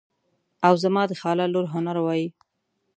[0.67, 2.27] او زما د خاله لور هنر وایي.